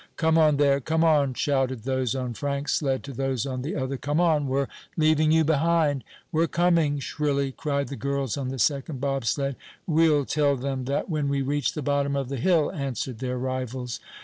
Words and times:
"Come 0.17 0.35
on 0.35 0.57
there! 0.57 0.79
Come 0.79 1.03
on!" 1.03 1.35
shouted 1.35 1.83
those 1.83 2.15
on 2.15 2.33
Frank's 2.33 2.73
sled 2.73 3.03
to 3.03 3.13
those 3.13 3.45
on 3.45 3.61
the 3.61 3.75
other. 3.75 3.97
"Come 3.97 4.19
on, 4.19 4.47
we're 4.47 4.65
leaving 4.97 5.31
you 5.31 5.43
behind!" 5.43 6.03
"We're 6.31 6.47
coming!" 6.47 6.97
shrilly 6.97 7.51
cried 7.51 7.89
the 7.89 7.95
girls 7.95 8.35
on 8.35 8.47
the 8.49 8.57
second 8.57 8.99
bobsled. 8.99 9.57
"We'll 9.85 10.25
tell 10.25 10.55
them 10.55 10.85
that 10.85 11.07
when 11.07 11.29
we 11.29 11.43
reach 11.43 11.73
the 11.73 11.83
bottom 11.83 12.15
of 12.15 12.29
the 12.29 12.37
hill," 12.37 12.71
answered 12.71 13.19
their 13.19 13.37
rivals. 13.37 13.99